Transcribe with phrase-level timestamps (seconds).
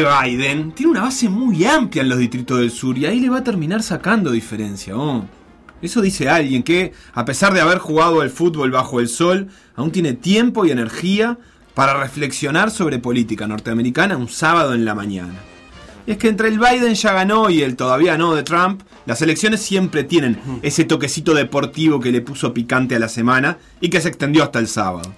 [0.00, 3.28] que Biden tiene una base muy amplia en los distritos del sur y ahí le
[3.28, 4.96] va a terminar sacando diferencia.
[4.96, 5.24] oh.
[5.82, 9.90] Eso dice alguien que, a pesar de haber jugado el fútbol bajo el sol, aún
[9.90, 11.38] tiene tiempo y energía
[11.74, 15.34] para reflexionar sobre política norteamericana un sábado en la mañana.
[16.06, 19.22] Y es que entre el Biden ya ganó y el todavía no de Trump, las
[19.22, 24.00] elecciones siempre tienen ese toquecito deportivo que le puso picante a la semana y que
[24.00, 25.14] se extendió hasta el sábado.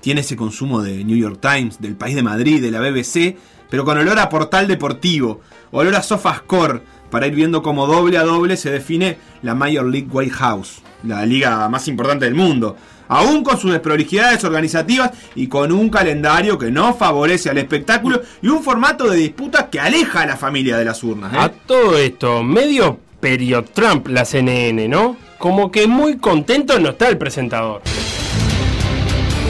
[0.00, 3.36] Tiene ese consumo de New York Times, del País de Madrid, de la BBC,
[3.70, 8.24] pero con olor a portal deportivo, olor a sofascore, para ir viendo cómo doble a
[8.24, 12.76] doble se define la Major League White House, la liga más importante del mundo.
[13.06, 18.48] Aún con sus desprolijidades organizativas y con un calendario que no favorece al espectáculo y
[18.48, 21.32] un formato de disputas que aleja a la familia de las urnas.
[21.34, 21.36] ¿eh?
[21.38, 25.16] A todo esto, medio period Trump la CNN, ¿no?
[25.38, 27.82] Como que muy contento no está el presentador.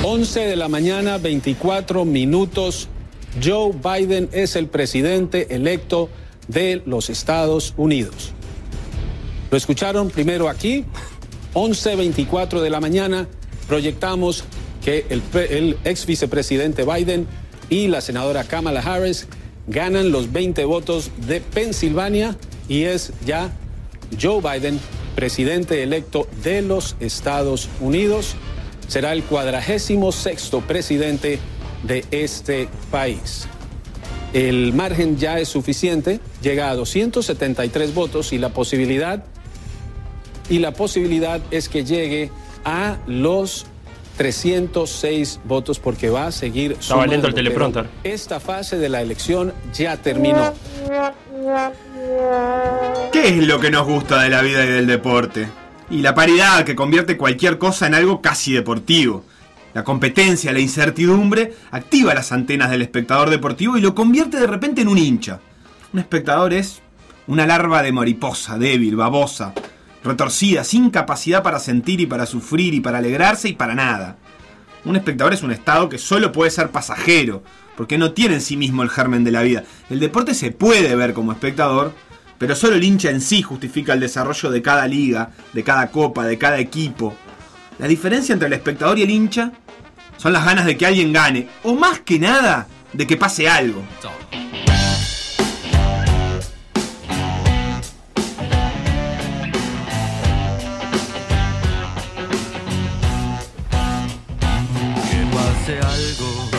[0.03, 2.89] 11 de la mañana, 24 minutos.
[3.43, 6.09] Joe Biden es el presidente electo
[6.49, 8.33] de los Estados Unidos.
[9.51, 10.85] Lo escucharon primero aquí,
[11.55, 13.29] 11.24 de la mañana,
[13.69, 14.45] proyectamos
[14.85, 17.27] que el, el ex vicepresidente Biden
[17.71, 19.27] y la senadora Kamala Harris
[19.67, 22.37] ganan los 20 votos de Pensilvania
[22.69, 23.51] y es ya
[24.21, 24.79] Joe Biden,
[25.15, 28.37] presidente electo de los Estados Unidos.
[28.89, 31.39] Será el cuadragésimo sexto presidente
[31.87, 33.47] de este país.
[34.33, 39.25] El margen ya es suficiente, llega a 273 votos y la posibilidad
[40.49, 42.31] y la posibilidad es que llegue
[42.65, 43.67] a los
[44.17, 47.89] 306 votos porque va a seguir Estaba lento el teleprompter.
[48.03, 50.53] Esta fase de la elección ya terminó.
[53.13, 55.49] ¿Qué es lo que nos gusta de la vida y del deporte?
[55.91, 59.25] Y la paridad que convierte cualquier cosa en algo casi deportivo.
[59.75, 64.83] La competencia, la incertidumbre, activa las antenas del espectador deportivo y lo convierte de repente
[64.83, 65.41] en un hincha.
[65.93, 66.81] Un espectador es
[67.27, 69.53] una larva de mariposa, débil, babosa,
[70.05, 74.17] retorcida, sin capacidad para sentir y para sufrir y para alegrarse y para nada.
[74.85, 77.43] Un espectador es un estado que solo puede ser pasajero,
[77.77, 79.65] porque no tiene en sí mismo el germen de la vida.
[79.91, 81.93] El deporte se puede ver como espectador,
[82.39, 86.25] pero solo el hincha en sí justifica el desarrollo de cada liga, de cada copa,
[86.27, 87.17] de cada equipo.
[87.79, 89.53] La diferencia entre el espectador y el hincha
[90.17, 93.83] son las ganas de que alguien gane, o más que nada, de que pase algo.
[105.11, 106.51] Que pase algo,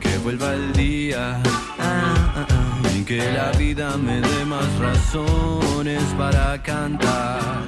[0.00, 1.40] que vuelva el día,
[1.78, 7.64] ah, ah, ah, y que la vida me dé más razones para cantar.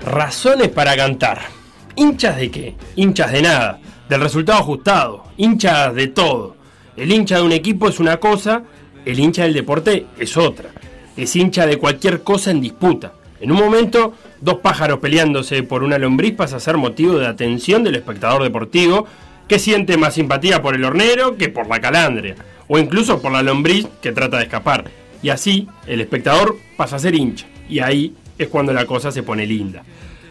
[0.00, 1.55] Razones para cantar.
[1.96, 2.74] ¿Hinchas de qué?
[2.94, 3.80] Hinchas de nada.
[4.08, 5.24] Del resultado ajustado.
[5.38, 6.56] Hinchas de todo.
[6.96, 8.62] El hincha de un equipo es una cosa,
[9.04, 10.70] el hincha del deporte es otra.
[11.16, 13.12] Es hincha de cualquier cosa en disputa.
[13.40, 17.84] En un momento, dos pájaros peleándose por una lombriz pasa a ser motivo de atención
[17.84, 19.06] del espectador deportivo
[19.48, 22.34] que siente más simpatía por el hornero que por la calandria,
[22.66, 24.84] o incluso por la lombriz que trata de escapar.
[25.22, 29.22] Y así, el espectador pasa a ser hincha, y ahí es cuando la cosa se
[29.22, 29.82] pone linda.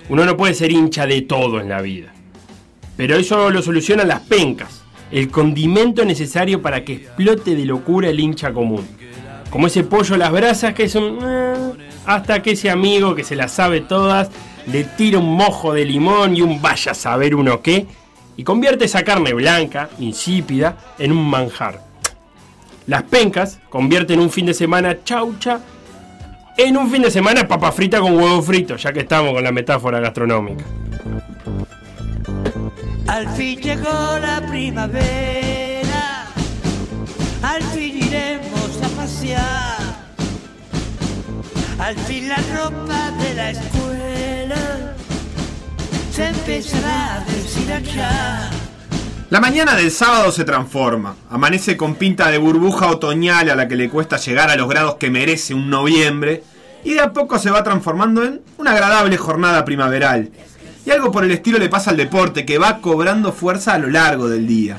[0.10, 2.14] Uno no puede ser hincha de todo en la vida.
[2.96, 8.20] Pero eso lo solucionan las pencas, el condimento necesario para que explote de locura el
[8.20, 8.88] hincha común.
[9.50, 11.20] Como ese pollo a las brasas que es un...
[11.22, 11.56] eh,
[12.06, 14.30] hasta que ese amigo que se las sabe todas
[14.72, 17.86] le tira un mojo de limón y un vaya a saber uno qué,
[18.38, 21.84] y convierte esa carne blanca, insípida, en un manjar.
[22.88, 25.60] Las pencas convierten un fin de semana chaucha
[26.58, 29.52] en un fin de semana papa frita con huevo frito, ya que estamos con la
[29.52, 30.64] metáfora gastronómica.
[33.08, 36.28] Al fin llegó la primavera,
[37.44, 39.78] al fin iremos a pasear,
[41.80, 44.96] al fin la ropa de la escuela
[46.12, 48.65] se empezará a deshilachar.
[49.32, 51.16] La mañana del sábado se transforma.
[51.32, 54.96] Amanece con pinta de burbuja otoñal a la que le cuesta llegar a los grados
[54.96, 56.44] que merece un noviembre.
[56.84, 60.30] Y de a poco se va transformando en una agradable jornada primaveral.
[60.86, 63.90] Y algo por el estilo le pasa al deporte, que va cobrando fuerza a lo
[63.90, 64.78] largo del día.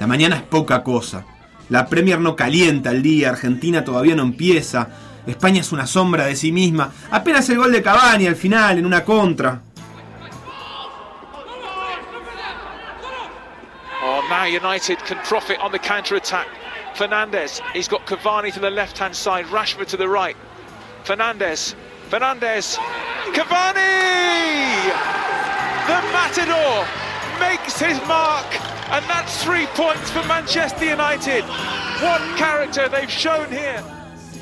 [0.00, 1.26] La mañana es poca cosa.
[1.68, 4.88] La Premier no calienta el día, Argentina todavía no empieza.
[5.26, 6.90] España es una sombra de sí misma.
[7.10, 9.60] Apenas el gol de Cavani al final, en una contra.
[14.32, 16.48] Now United can profit on the counter attack.
[16.94, 20.34] Fernandez, he's got Cavani to the left hand side, Rashford to the right.
[21.04, 21.76] Fernandez,
[22.08, 22.78] Fernandez,
[23.36, 24.72] Cavani!
[25.86, 26.88] The Matador
[27.38, 28.48] makes his mark,
[28.90, 31.44] and that's three points for Manchester United.
[32.00, 33.84] What character they've shown here.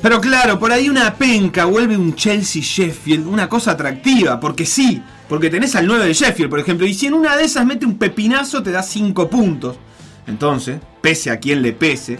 [0.01, 5.01] Pero claro, por ahí una penca vuelve un Chelsea Sheffield, una cosa atractiva, porque sí,
[5.29, 7.85] porque tenés al 9 del Sheffield, por ejemplo, y si en una de esas mete
[7.85, 9.77] un pepinazo te da 5 puntos.
[10.25, 12.17] Entonces, pese a quien le pese,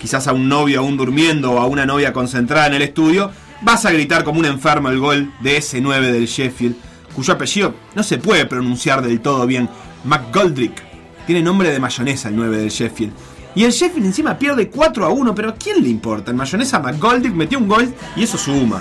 [0.00, 3.30] quizás a un novio aún durmiendo o a una novia concentrada en el estudio,
[3.62, 6.74] vas a gritar como un enfermo el gol de ese 9 del Sheffield,
[7.14, 9.68] cuyo apellido no se puede pronunciar del todo bien,
[10.04, 10.82] McGoldrick.
[11.26, 13.12] Tiene nombre de mayonesa el 9 del Sheffield.
[13.54, 16.30] Y el Sheffield encima pierde 4 a 1, pero ¿a quién le importa?
[16.30, 18.80] El mayonesa McGoldrick metió un gol y eso suma.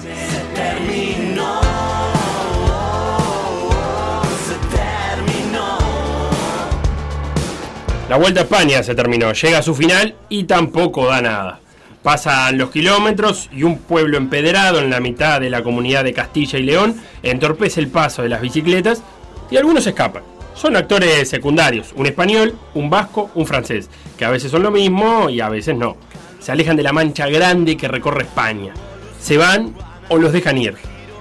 [8.07, 11.60] La Vuelta a España se terminó, llega a su final y tampoco da nada.
[12.01, 16.57] Pasan los kilómetros y un pueblo empedrado en la mitad de la comunidad de Castilla
[16.57, 19.04] y León entorpece el paso de las bicicletas
[19.51, 20.29] y algunos escapan.
[20.60, 25.30] Son actores secundarios, un español, un vasco, un francés, que a veces son lo mismo
[25.30, 25.96] y a veces no.
[26.42, 28.74] Se alejan de la mancha grande que recorre España.
[29.22, 29.74] Se van
[30.10, 30.76] o los dejan ir.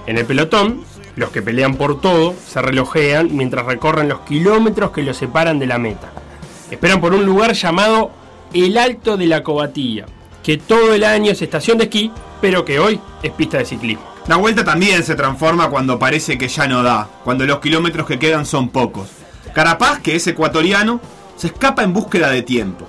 [0.07, 0.83] En el pelotón,
[1.15, 5.67] los que pelean por todo se relojean mientras recorren los kilómetros que los separan de
[5.67, 6.11] la meta.
[6.69, 8.11] Esperan por un lugar llamado
[8.53, 10.05] el Alto de la Cobatilla,
[10.43, 14.03] que todo el año es estación de esquí, pero que hoy es pista de ciclismo.
[14.27, 18.19] La vuelta también se transforma cuando parece que ya no da, cuando los kilómetros que
[18.19, 19.18] quedan son pocos.
[19.53, 20.99] Carapaz, que es ecuatoriano,
[21.35, 22.87] se escapa en búsqueda de tiempo.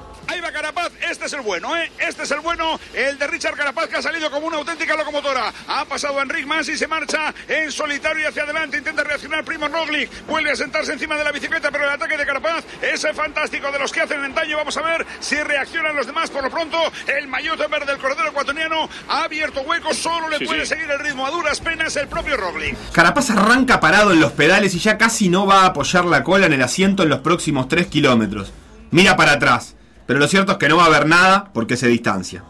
[1.11, 1.91] Este es el bueno, ¿eh?
[1.99, 5.53] Este es el bueno, el de Richard Carapaz que ha salido como una auténtica locomotora.
[5.67, 8.79] Ha pasado a Enric Mas y se marcha en solitario y hacia adelante.
[8.79, 10.09] Intenta reaccionar Primo Roglic.
[10.29, 13.81] Vuelve a sentarse encima de la bicicleta, pero el ataque de Carapaz es fantástico de
[13.81, 14.57] los que hacen el daño.
[14.57, 16.31] Vamos a ver si reaccionan los demás.
[16.31, 16.79] Por lo pronto,
[17.09, 19.97] el maillot verde del corredor ecuatoriano ha abierto huecos.
[19.97, 22.77] Solo le puede seguir el ritmo a duras penas el propio Roglic.
[22.93, 26.47] Carapaz arranca parado en los pedales y ya casi no va a apoyar la cola
[26.47, 28.53] en el asiento en los próximos 3 kilómetros.
[28.93, 29.75] Mira para atrás,
[30.11, 32.43] pero lo cierto es que no va a haber nada porque se distancia.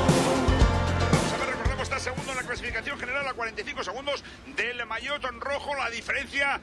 [0.00, 4.24] Vamos a ver, recordemos, está segundo en la clasificación general a 45 segundos
[4.56, 5.74] del maillot en rojo.
[5.76, 6.58] La diferencia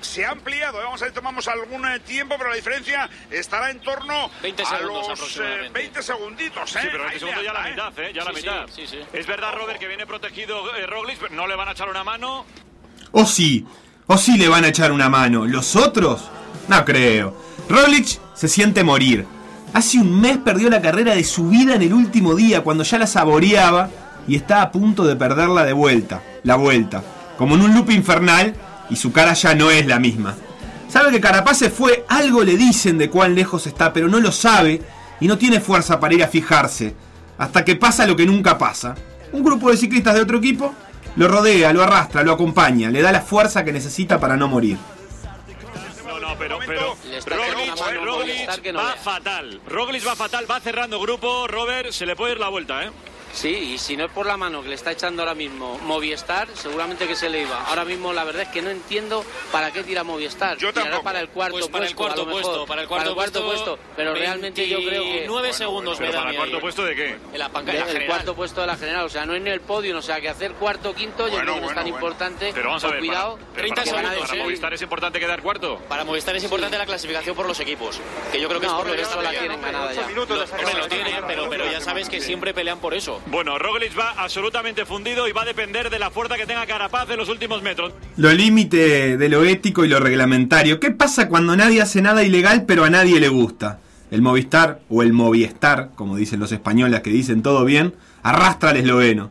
[0.00, 0.78] se ha ampliado.
[0.78, 5.08] Vamos a ver, tomamos algún tiempo, pero la diferencia estará en torno 20 a segundos
[5.08, 5.72] los aproximadamente.
[5.80, 6.76] 20 segunditos.
[6.76, 6.78] ¿eh?
[6.82, 7.70] Sí, pero Ahí este segundo le ya la ¿eh?
[7.72, 8.12] mitad, ¿eh?
[8.14, 8.66] Ya la Sí, sí, mitad.
[8.72, 8.98] sí, sí.
[9.12, 12.04] Es verdad, Robert, que viene protegido eh, Roglic, pero no le van a echar una
[12.04, 12.46] mano.
[13.10, 13.66] O sí,
[14.06, 15.46] o sí le van a echar una mano.
[15.46, 16.30] ¿Los otros?
[16.68, 17.34] No creo.
[17.68, 19.26] Roglic se siente morir.
[19.72, 22.98] Hace un mes perdió la carrera de su vida en el último día, cuando ya
[22.98, 23.90] la saboreaba
[24.26, 27.02] y está a punto de perderla de vuelta, la vuelta,
[27.36, 28.54] como en un loop infernal
[28.88, 30.36] y su cara ya no es la misma.
[30.88, 34.30] Sabe que Carapaz se fue, algo le dicen de cuán lejos está, pero no lo
[34.30, 34.80] sabe
[35.20, 36.94] y no tiene fuerza para ir a fijarse,
[37.36, 38.94] hasta que pasa lo que nunca pasa.
[39.32, 40.72] Un grupo de ciclistas de otro equipo
[41.16, 44.78] lo rodea, lo arrastra, lo acompaña, le da la fuerza que necesita para no morir.
[46.34, 47.44] No, pero, pero
[48.04, 49.60] Roglic, Roglic va fatal.
[49.68, 51.46] Roglic va fatal, va cerrando grupo.
[51.46, 52.90] Robert, se le puede ir la vuelta, ¿eh?
[53.34, 56.46] Sí, y si no es por la mano que le está echando ahora mismo Movistar,
[56.54, 57.64] seguramente que se le iba.
[57.66, 60.56] Ahora mismo la verdad es que no entiendo para qué tira Movistar.
[60.56, 62.42] Yo Tirará para el cuarto Pues para el puesto, a cuarto lo mejor.
[62.42, 66.20] puesto, para el cuarto, puesto, pero realmente yo creo que 9 segundos Pero me da
[66.20, 67.08] para el cuarto puesto de qué?
[67.32, 68.06] En la de- la el general.
[68.06, 70.52] cuarto puesto de la general, o sea, no en el podio, o sea, que hacer
[70.52, 71.96] cuarto, quinto, yo Bueno, creo que no es bueno, tan bueno.
[71.96, 72.50] importante.
[72.54, 74.42] Pero vamos a ver, cuidado, para, 30 para, van a segundos, para ¿eh?
[74.44, 75.78] Movistar es importante quedar cuarto.
[75.88, 78.78] Para Movistar es importante la clasificación por los equipos, que yo creo que No, es
[78.78, 80.08] por lo que la tienen ganada ya.
[80.10, 83.20] Lo tienen, pero ya sabes que siempre pelean por eso.
[83.30, 87.08] Bueno, Roglic va absolutamente fundido y va a depender de la fuerza que tenga Carapaz
[87.10, 87.92] en los últimos metros.
[88.16, 90.78] Lo límite de lo ético y lo reglamentario.
[90.78, 93.80] ¿Qué pasa cuando nadie hace nada ilegal pero a nadie le gusta?
[94.10, 98.76] El Movistar o el Moviestar, como dicen los españoles que dicen todo bien, arrastra al
[98.76, 99.30] esloveno.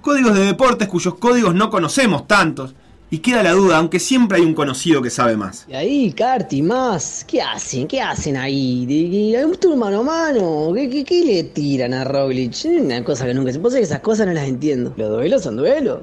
[0.00, 2.74] Códigos de deportes cuyos códigos no conocemos tantos.
[3.08, 5.64] Y queda la duda, aunque siempre hay un conocido que sabe más.
[5.68, 7.24] Y ahí, Carti, más.
[7.24, 7.86] ¿Qué hacen?
[7.86, 8.84] ¿Qué hacen ahí?
[8.84, 10.32] ¿De, de, un mano a?
[10.74, 12.56] ¿Qué, le tiran a Roglic?
[12.64, 14.92] Una cosa que nunca se puede que esas cosas no las entiendo.
[14.96, 16.00] Los duelos son duelos.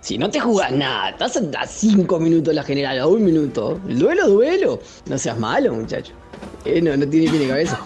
[0.00, 3.78] Si no te jugás nada, estás a 5 minutos la general, a un minuto.
[3.86, 4.80] El duelo duelo.
[5.10, 6.14] No seas malo, muchacho.
[6.64, 7.78] Eh, no, no tiene pie ni cabeza.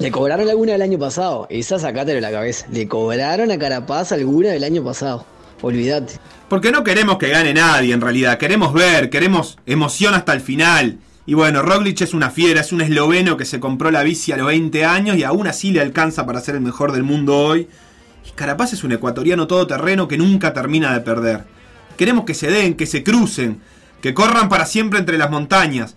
[0.00, 1.46] Le cobraron alguna del año pasado.
[1.50, 2.66] Esa sacátelo de la cabeza.
[2.72, 5.24] Le cobraron a Carapaz alguna del año pasado.
[5.62, 6.14] Olvídate.
[6.48, 10.98] Porque no queremos que gane nadie en realidad, queremos ver, queremos emoción hasta el final.
[11.26, 14.36] Y bueno, Roglic es una fiera, es un esloveno que se compró la bici a
[14.36, 17.68] los 20 años y aún así le alcanza para ser el mejor del mundo hoy.
[18.24, 21.44] Y Carapaz es un ecuatoriano todoterreno que nunca termina de perder.
[21.96, 23.60] Queremos que se den, que se crucen,
[24.00, 25.96] que corran para siempre entre las montañas.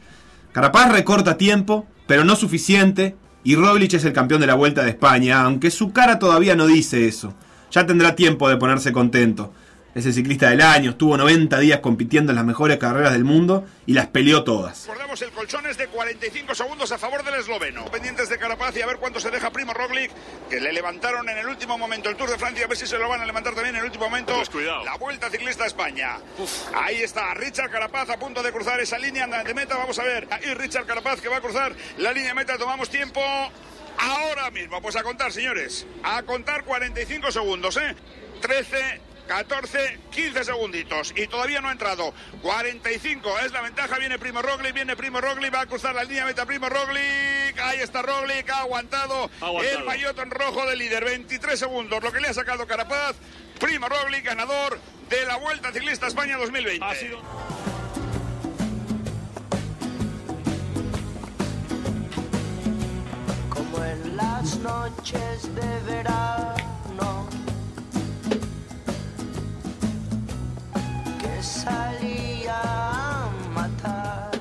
[0.51, 4.89] Carapaz recorta tiempo, pero no suficiente, y Roglic es el campeón de la Vuelta de
[4.89, 7.35] España, aunque su cara todavía no dice eso.
[7.71, 9.53] Ya tendrá tiempo de ponerse contento.
[9.95, 13.65] Es el ciclista del año, estuvo 90 días compitiendo en las mejores carreras del mundo
[13.87, 14.85] y las peleó todas.
[14.85, 17.85] Recordamos el colchón es de 45 segundos a favor del esloveno.
[17.85, 20.11] Pendientes de Carapaz y a ver cuánto se deja Primo Roglic,
[20.47, 22.99] que le levantaron en el último momento el Tour de Francia, a ver si se
[22.99, 24.35] lo van a levantar también en el último momento.
[24.35, 24.85] Pues cuidado.
[24.85, 26.17] La Vuelta Ciclista a España.
[26.75, 30.27] Ahí está Richard Carapaz a punto de cruzar esa línea de meta, vamos a ver.
[30.29, 33.21] Ahí Richard Carapaz que va a cruzar la línea de meta, tomamos tiempo.
[33.99, 35.85] Ahora mismo, pues a contar, señores.
[36.03, 37.95] A contar 45 segundos, ¿eh?
[38.41, 41.13] 13, 14, 15 segunditos.
[41.15, 42.13] Y todavía no ha entrado.
[42.41, 43.97] 45 es la ventaja.
[43.99, 45.53] Viene Primo Roglic, viene Primo Roglic.
[45.53, 47.59] Va a cruzar la línea meta Primo Roglic.
[47.61, 49.79] Ahí está Roglic, ha aguantado, Ha aguantado.
[49.79, 51.03] el maillot en rojo del líder.
[51.03, 53.15] 23 segundos, lo que le ha sacado Carapaz.
[53.59, 54.79] Primo Roglic, ganador
[55.09, 56.85] de la Vuelta Ciclista España 2020.
[56.85, 57.21] Ha sido.
[64.41, 67.27] Las noches de verano
[71.19, 74.31] que salía a matar.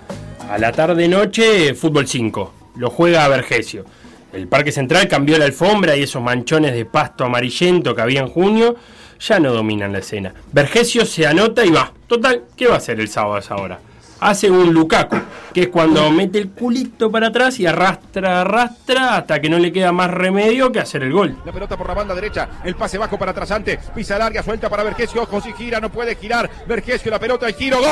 [0.49, 2.55] A la tarde-noche, fútbol 5.
[2.77, 3.85] Lo juega Vergesio.
[4.33, 8.29] El Parque Central cambió la alfombra y esos manchones de pasto amarillento que había en
[8.29, 8.77] junio
[9.19, 10.33] ya no dominan la escena.
[10.53, 11.93] Vergesio se anota y va.
[12.07, 13.81] Total, ¿qué va a hacer el sábado a esa hora?
[14.21, 15.17] Hace un Lukaku,
[15.55, 19.71] que es cuando mete el culito para atrás y arrastra, arrastra hasta que no le
[19.71, 21.37] queda más remedio que hacer el gol.
[21.45, 24.83] La pelota por la banda derecha, el pase bajo para Trasante, pisa larga, suelta para
[24.83, 27.85] Vergesio, ojo si gira, no puede girar, Vergesio la pelota, el ¡gol!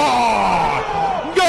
[1.37, 1.47] ¡Gol!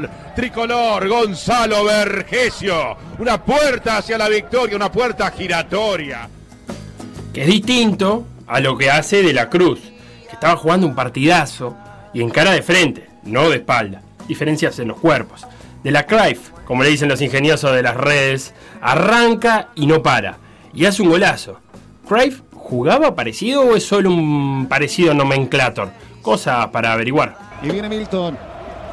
[0.00, 0.10] ¡Gol!
[0.38, 6.28] Tricolor, Gonzalo Vergesio, una puerta hacia la victoria, una puerta giratoria.
[7.34, 11.76] que es distinto a lo que hace De la Cruz, que estaba jugando un partidazo
[12.14, 14.00] y en cara de frente, no de espalda.
[14.28, 15.44] Diferencias en los cuerpos.
[15.82, 20.38] De la Cruyff, como le dicen los ingeniosos de las redes, arranca y no para.
[20.72, 21.58] Y hace un golazo.
[22.06, 25.90] ¿Cruyff jugaba parecido o es solo un parecido nomenclator?
[26.22, 27.36] Cosa para averiguar.
[27.60, 28.38] Y viene Milton.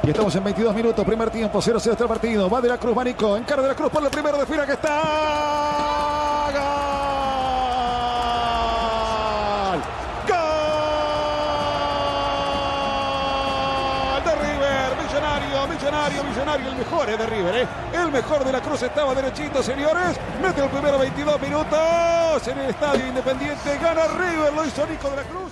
[0.06, 2.48] Y estamos en 22 minutos, primer tiempo, 0-0 está el partido.
[2.48, 3.36] Va de la Cruz, Manico.
[3.36, 5.02] Encara de la Cruz por el primero de fila que está.
[6.54, 6.62] ¡Gol!
[10.28, 10.38] ¡Gol!
[14.24, 16.70] De River, millonario, millonario, millonario.
[16.70, 17.68] El mejor es de River, ¿eh?
[17.94, 20.20] El mejor de la Cruz estaba derechito, señores.
[20.40, 23.80] Mete el primero 22 minutos en el estadio Independiente.
[23.82, 25.52] Gana River, lo hizo Nico de la Cruz.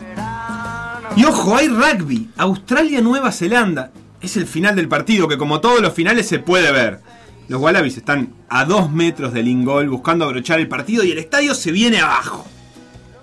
[1.16, 2.30] Y ojo, hay rugby.
[2.38, 3.90] Australia-Nueva Zelanda.
[4.24, 7.02] Es el final del partido que como todos los finales se puede ver.
[7.50, 11.54] Los Wallabies están a dos metros del ingol buscando abrochar el partido y el estadio
[11.54, 12.48] se viene abajo.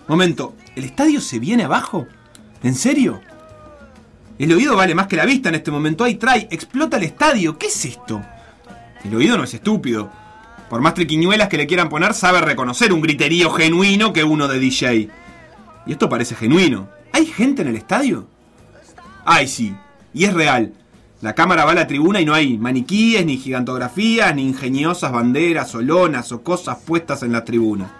[0.08, 2.06] Momento, ¿el estadio se viene abajo?
[2.62, 3.22] ¿En serio?
[4.38, 6.04] El oído vale más que la vista en este momento.
[6.04, 7.56] Hay try, explota el estadio.
[7.56, 8.22] ¿Qué es esto?
[9.02, 10.10] El oído no es estúpido.
[10.68, 14.58] Por más triquiñuelas que le quieran poner, sabe reconocer un griterío genuino que uno de
[14.58, 15.08] DJ.
[15.86, 16.90] Y esto parece genuino.
[17.12, 18.28] ¿Hay gente en el estadio?
[19.24, 19.74] Ay, sí.
[20.12, 20.74] Y es real.
[21.20, 25.74] La cámara va a la tribuna y no hay maniquíes, ni gigantografías, ni ingeniosas banderas
[25.74, 27.90] o lonas o cosas puestas en la tribuna.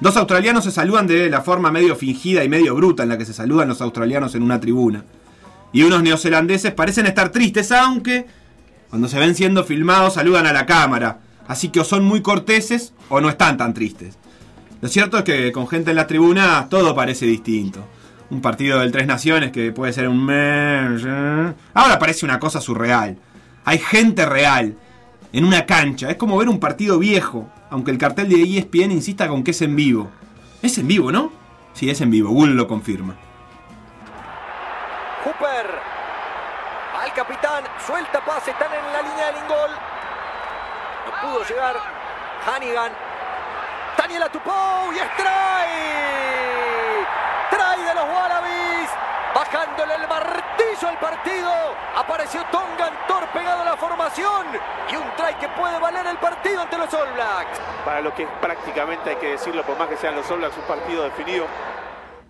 [0.00, 3.26] Dos australianos se saludan de la forma medio fingida y medio bruta en la que
[3.26, 5.04] se saludan los australianos en una tribuna.
[5.72, 8.26] Y unos neozelandeses parecen estar tristes, aunque
[8.88, 11.18] cuando se ven siendo filmados saludan a la cámara.
[11.48, 14.16] Así que o son muy corteses o no están tan tristes.
[14.80, 17.84] Lo cierto es que con gente en la tribuna todo parece distinto.
[18.30, 20.26] Un partido del Tres Naciones que puede ser un...
[21.74, 23.18] Ahora parece una cosa surreal.
[23.64, 24.76] Hay gente real
[25.32, 26.10] en una cancha.
[26.10, 29.62] Es como ver un partido viejo, aunque el cartel de ESPN insista con que es
[29.62, 30.10] en vivo.
[30.62, 31.32] Es en vivo, ¿no?
[31.74, 32.30] Sí, es en vivo.
[32.30, 33.14] Google lo confirma.
[35.24, 35.66] Hooper.
[37.00, 37.64] Al capitán.
[37.86, 38.50] Suelta pase.
[38.50, 39.70] Están en la línea del ingol.
[41.06, 41.76] No pudo llegar.
[42.46, 42.92] Hannigan.
[43.96, 44.92] Daniela Tupou.
[44.92, 45.68] Y es try.
[47.50, 48.67] Try de los Wallabies.
[49.50, 51.50] Bajándole el martillo al partido.
[51.96, 54.46] Apareció Tongan Tor pegado a la formación.
[54.92, 57.58] Y un try que puede valer el partido ante los All Blacks.
[57.82, 60.56] Para lo que es prácticamente, hay que decirlo, por más que sean los All Blacks,
[60.58, 61.46] un partido definido.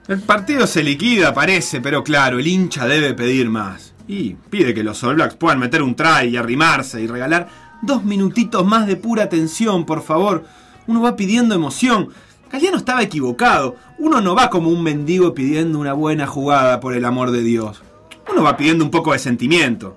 [0.07, 3.95] El partido se liquida, parece, pero claro, el hincha debe pedir más.
[4.07, 7.49] Y pide que los All Blacks puedan meter un try y arrimarse y regalar
[7.83, 10.45] dos minutitos más de pura tensión, por favor.
[10.87, 12.11] Uno va pidiendo emoción.
[12.51, 13.77] Galeano estaba equivocado.
[13.99, 17.83] Uno no va como un mendigo pidiendo una buena jugada, por el amor de Dios.
[18.31, 19.97] Uno va pidiendo un poco de sentimiento.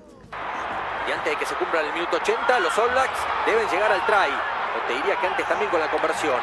[1.08, 4.04] Y antes de que se cumpla el minuto 80, los All Blacks deben llegar al
[4.04, 4.32] try.
[4.76, 6.36] O te diría que antes también con la conversión.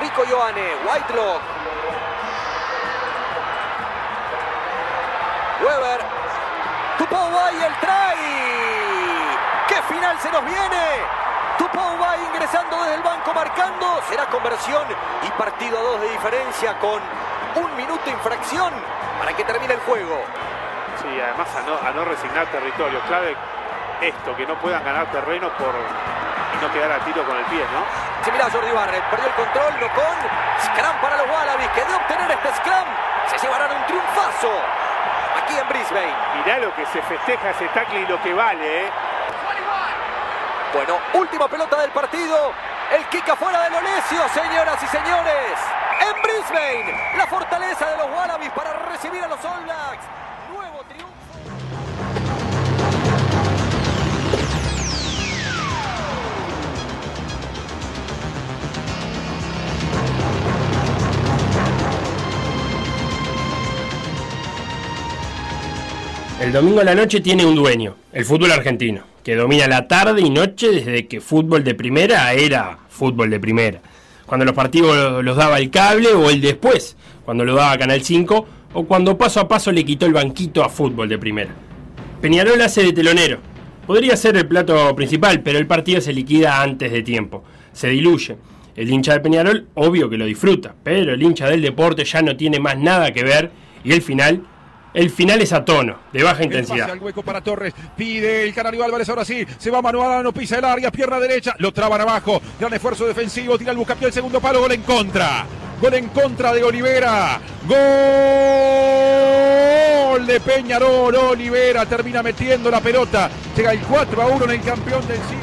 [0.00, 1.42] Rico Ioane, Whitelock.
[5.60, 6.00] Weber.
[6.98, 8.22] Tupou y el try.
[9.68, 11.21] ¡Qué final se nos viene!
[11.62, 14.02] Tupou va ingresando desde el banco marcando.
[14.08, 14.82] Será conversión
[15.22, 17.00] y partido a dos de diferencia con
[17.54, 18.74] un minuto infracción
[19.20, 20.24] para que termine el juego.
[21.00, 22.98] Sí, además a no, a no resignar territorio.
[23.06, 23.36] Clave
[24.00, 27.62] esto, que no puedan ganar terreno por y no quedar a tiro con el pie,
[27.70, 27.86] ¿no?
[28.24, 30.16] Se mira Jordi Barrett, perdió el control, no con
[30.66, 32.88] Scrum para los Wallabies, que de obtener este Scrum
[33.30, 34.50] se llevarán un triunfazo
[35.38, 36.14] aquí en Brisbane.
[36.42, 38.90] Mirá lo que se festeja ese tackle y lo que vale, ¿eh?
[40.72, 42.50] Bueno, última pelota del partido.
[42.96, 45.58] El kick afuera de Lonesio, señoras y señores.
[46.00, 50.04] En Brisbane, la fortaleza de los Wallabies para recibir a los All Blacks.
[50.50, 51.12] Nuevo triunfo.
[66.40, 70.20] El domingo a la noche tiene un dueño, el fútbol argentino, que domina la tarde
[70.20, 73.80] y noche desde que fútbol de primera era fútbol de primera.
[74.26, 78.46] Cuando los partidos los daba el cable o el después, cuando lo daba Canal 5
[78.74, 81.50] o cuando paso a paso le quitó el banquito a fútbol de primera.
[82.20, 83.38] Peñarol hace de telonero.
[83.86, 87.44] Podría ser el plato principal, pero el partido se liquida antes de tiempo.
[87.72, 88.36] Se diluye.
[88.74, 92.36] El hincha de Peñarol, obvio que lo disfruta, pero el hincha del deporte ya no
[92.36, 93.50] tiene más nada que ver
[93.84, 94.42] y el final,
[94.94, 96.90] el final es a tono, de baja El intensidad.
[96.90, 97.72] al hueco para Torres.
[97.96, 99.08] Pide el Canario Álvarez.
[99.08, 99.46] Ahora sí.
[99.58, 100.90] Se va Manuel, no pisa el área.
[100.90, 101.54] Pierna derecha.
[101.58, 102.40] Lo traban abajo.
[102.60, 103.56] Gran esfuerzo defensivo.
[103.58, 104.60] Tira el buscapié el segundo palo.
[104.60, 105.46] Gol en contra.
[105.80, 107.40] Gol en contra de Olivera.
[107.66, 107.78] Gol
[110.26, 111.14] de Peñarol.
[111.14, 113.30] Olivera termina metiendo la pelota.
[113.56, 115.42] Llega el 4 a 1 en el campeón del siglo.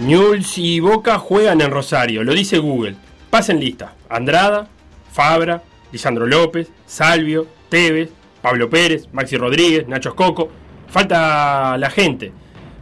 [0.00, 2.94] Newell's y Boca juegan en Rosario, lo dice Google.
[3.30, 3.94] Pasen lista.
[4.08, 4.68] Andrada,
[5.18, 10.48] Fabra, Lisandro López, Salvio, Tevez, Pablo Pérez, Maxi Rodríguez, Nacho Coco.
[10.86, 12.30] Falta la gente.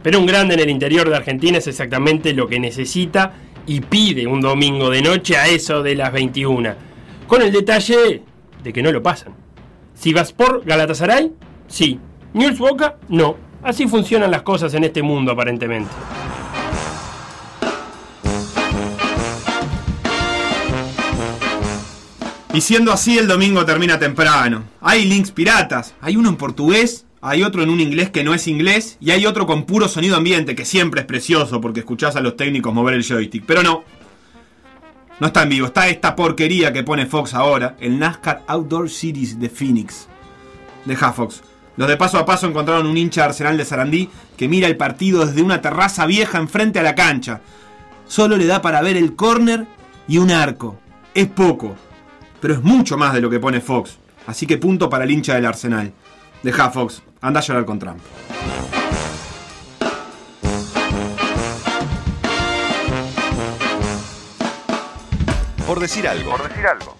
[0.03, 3.33] Pero un grande en el interior de Argentina es exactamente lo que necesita
[3.65, 6.75] y pide un domingo de noche a eso de las 21.
[7.25, 8.21] Con el detalle
[8.61, 9.33] de que no lo pasan.
[9.95, 11.31] Si vas por Galatasaray,
[11.65, 11.99] sí.
[12.33, 13.35] Newell's Boca, no.
[13.63, 15.89] Así funcionan las cosas en este mundo aparentemente.
[22.57, 24.63] Y siendo así, el domingo termina temprano.
[24.81, 25.93] Hay links piratas.
[26.01, 29.27] Hay uno en portugués, hay otro en un inglés que no es inglés, y hay
[29.27, 32.95] otro con puro sonido ambiente, que siempre es precioso porque escuchás a los técnicos mover
[32.95, 33.45] el joystick.
[33.45, 33.83] Pero no.
[35.19, 39.39] No está en vivo, está esta porquería que pone Fox ahora, el NASCAR Outdoor Series
[39.39, 40.07] de Phoenix.
[40.85, 41.43] Deja Fox.
[41.75, 44.77] Los de paso a paso encontraron un hincha de Arsenal de Sarandí que mira el
[44.77, 47.39] partido desde una terraza vieja enfrente a la cancha.
[48.07, 49.67] Solo le da para ver el córner
[50.07, 50.79] y un arco.
[51.13, 51.75] Es poco,
[52.39, 53.97] pero es mucho más de lo que pone Fox.
[54.25, 55.93] Así que punto para el hincha del Arsenal.
[56.43, 57.99] Deja Fox, anda a llorar con Trump.
[65.65, 66.31] Por decir algo.
[66.31, 66.97] Por decir algo.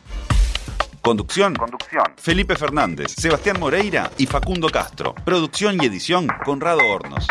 [1.02, 1.56] Conducción.
[1.56, 2.04] Conducción.
[2.18, 5.16] Felipe Fernández, Sebastián Moreira y Facundo Castro.
[5.24, 7.26] Producción y edición Conrado Hornos.